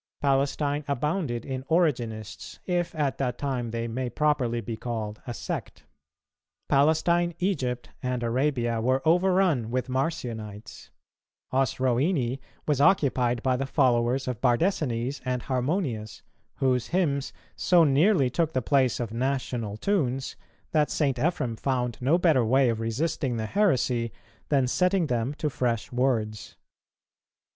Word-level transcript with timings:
Palestine 0.19 0.83
abounded 0.87 1.45
in 1.45 1.61
Origenists, 1.69 2.57
if 2.65 2.95
at 2.95 3.19
that 3.19 3.37
time 3.37 3.69
they 3.69 3.87
may 3.87 4.09
properly 4.09 4.59
be 4.59 4.75
called 4.75 5.21
a 5.27 5.33
sect; 5.35 5.83
Palestine, 6.67 7.35
Egypt, 7.37 7.91
and 8.01 8.23
Arabia 8.23 8.81
were 8.81 9.07
overrun 9.07 9.69
with 9.69 9.89
Marcionites; 9.89 10.89
Osrhoene 11.53 12.39
was 12.67 12.81
occupied 12.81 13.43
by 13.43 13.55
the 13.55 13.67
followers 13.67 14.27
of 14.27 14.41
Bardesanes 14.41 15.21
and 15.23 15.43
Harmonius, 15.43 16.23
whose 16.55 16.87
hymns 16.87 17.31
so 17.55 17.83
nearly 17.83 18.31
took 18.31 18.53
the 18.53 18.61
place 18.63 18.99
of 18.99 19.13
national 19.13 19.77
tunes 19.77 20.35
that 20.71 20.89
St. 20.89 21.17
Ephrem 21.19 21.55
found 21.55 21.99
no 22.01 22.17
better 22.17 22.43
way 22.43 22.69
of 22.69 22.79
resisting 22.79 23.37
the 23.37 23.45
heresy 23.45 24.11
than 24.49 24.65
setting 24.65 25.05
them 25.05 25.35
to 25.35 25.47
fresh 25.47 25.91
words. 25.91 26.55